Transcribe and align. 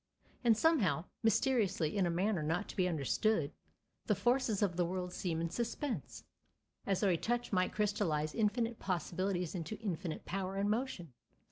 And 0.43 0.57
somehow, 0.57 1.05
mysteriously, 1.21 1.95
in 1.95 2.07
a 2.07 2.09
manner 2.09 2.41
not 2.41 2.67
to 2.69 2.75
be 2.75 2.87
understood, 2.87 3.51
the 4.07 4.15
forces 4.15 4.63
of 4.63 4.75
the 4.75 4.83
world 4.83 5.13
seem 5.13 5.39
in 5.39 5.51
suspense, 5.51 6.23
as 6.87 7.01
though 7.01 7.09
a 7.09 7.17
touch 7.17 7.53
might 7.53 7.71
crystallize 7.71 8.33
infinite 8.33 8.79
possibilities 8.79 9.53
into 9.53 9.77
infinite 9.77 10.25
power 10.25 10.55
and 10.55 10.71
motion. 10.71 11.13